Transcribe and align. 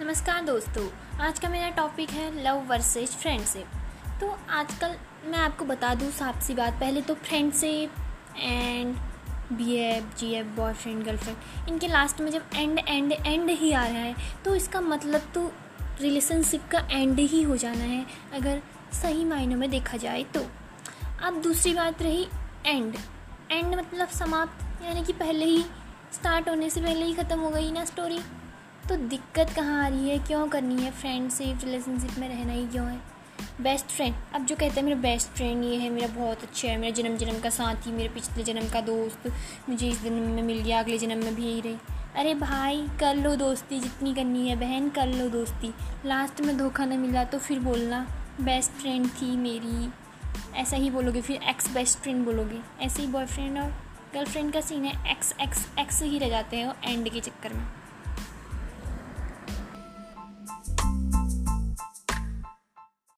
नमस्कार 0.00 0.44
दोस्तों, 0.44 0.86
आज 1.20 1.38
का 1.38 1.48
मेरा 1.48 1.68
टॉपिक 1.68 2.10
है 2.10 2.44
लव 2.44 2.60
वर्सेज 2.68 3.08
फ्रेंडशिप 3.12 3.66
तो 4.20 4.28
आजकल 4.50 4.94
मैं 5.30 5.38
आपको 5.38 5.64
बता 5.64 5.94
दूँ 5.94 6.10
साफ़ 6.10 6.40
सी 6.44 6.54
बात, 6.54 6.78
पहले 6.80 7.00
तो 7.02 7.14
friendship 7.16 7.92
and 8.36 8.94
B 9.52 9.74
F 9.78 10.16
G 10.18 10.32
F 10.34 10.46
boyfriend 10.56 11.04
girlfriend 11.04 11.68
इनके 11.68 11.88
लास्ट 11.88 12.20
में 12.20 12.30
जब 12.30 12.46
एंड 12.54 12.78
एंड 12.78 13.12
एंड 13.12 13.50
ही 13.50 13.72
आ 13.72 13.86
रहा 13.86 13.98
है 13.98 14.14
तो 14.44 14.54
इसका 14.54 14.80
मतलब 14.80 15.30
तो 15.34 15.46
रिलेशनशिप 16.00 16.66
का 16.72 16.86
एंड 16.90 17.18
ही 17.20 17.42
हो 17.42 17.56
जाना 17.56 17.84
है, 17.84 18.04
अगर 18.32 18.62
सही 19.02 19.24
मायनों 19.24 19.58
में 19.58 19.70
देखा 19.70 19.96
जाए 19.98 20.24
तो। 20.34 20.46
अब 21.22 21.42
दूसरी 21.42 21.74
बात 21.74 22.02
रही 22.02 22.26
एंड 22.66 22.94
एंड 23.50 23.74
मतलब 23.74 24.08
समाप्त, 24.18 24.84
यानी 24.84 25.04
कि 25.04 25.12
पहले 25.14 25.44
ही 25.44 25.64
स्टार्ट 26.12 26.48
होने 26.48 26.70
से 26.70 26.80
पहले 26.80 27.06
ही 27.06 27.14
ख़त्म 27.14 27.40
हो 27.40 27.50
गई 27.50 27.72
ना 27.72 27.84
स्टोरी 27.84 28.20
तो 28.90 28.96
दिक्कत 28.96 29.50
कहाँ 29.56 29.84
आ 29.84 29.88
रही 29.88 30.08
है? 30.08 30.18
क्यों 30.18 30.48
करनी 30.48 30.82
है? 30.82 30.90
फ्रेंडशिप 30.90 31.58
रिलेशनशिप 31.64 32.18
में 32.18 32.28
रहना 32.28 32.52
ही 32.52 32.66
क्यों 32.66 32.90
है? 32.90 33.00
बेस्ट 33.60 33.86
फ्रेंड 33.86 34.14
अब 34.34 34.44
जो 34.44 34.56
कहते 34.56 34.80
हैं, 34.80 34.82
मेरा 34.82 35.00
बेस्ट 35.00 35.28
फ्रेंड 35.28 35.64
ये 35.64 35.76
है, 35.76 35.90
मेरा 35.90 36.08
बहुत 36.08 36.42
अच्छा 36.42 36.68
है, 36.68 36.76
मेरा 36.76 36.94
जन्म 36.94 37.16
जन्म 37.16 37.40
का 37.40 37.50
साथी, 37.50 37.92
मेरे 37.92 38.08
पिछले 38.08 38.44
जन्म 38.44 38.68
का 38.68 38.80
दोस्त, 38.80 39.32
मुझे 39.68 39.88
इस 39.88 40.02
जन्म 40.02 40.30
में 40.30 40.42
मिल 40.42 40.58
गया, 40.58 40.78
अगले 40.78 40.98
जन्म 40.98 41.24
में 41.24 41.34
भी 41.34 41.46
यही 41.46 41.60
रही। 41.60 41.76
अरे 42.16 42.34
भाई, 42.34 42.86
कर 43.00 43.14
लो 43.14 43.36
दोस्ती, 43.36 43.80
जितनी 43.80 44.14
करनी 44.14 44.48
है 44.48 44.56
बहन, 44.56 44.88
कर 44.88 45.06
लो 45.06 45.28
दोस्ती। 45.28 45.74
लास्ट 46.06 46.40
में 46.40 46.58
धोखा 46.58 46.84
न 46.84 46.98
मिला 46.98 47.24
तो 47.24 47.38
फिर 47.38 47.58
बोलना 47.58 48.06
बेस्ट 48.40 48.70
फ्रेंड 48.70 49.08
थी 49.08 49.36
मेरी। 49.36 49.90
ऐसा 50.54 50.76
ही 50.76 50.90
बोलोगे, 50.90 51.20
फिर 51.20 51.42
एक्स 51.42 51.74
बेस्ट 51.74 51.98
फ्रेंड 51.98 52.24
बोलोगे। 52.24 52.60
ऐसे 52.80 53.02
ही 53.02 53.08
बॉयफ्रेंड 53.08 53.58
और 53.58 53.70
गर्लफ्रेंड 54.14 54.52
का 54.52 54.60
सीन 54.60 54.84
है 54.84 55.10
एक्स 55.10 55.34
एक्स 55.40 55.68
एक्स 55.78 56.02
ही 56.02 56.18
रह 56.18 56.28
जाते 56.28 56.56
हैं 56.56 56.74
एंड 56.84 57.08
के 57.08 57.20
चक्कर 57.20 57.52
में। 57.52 57.79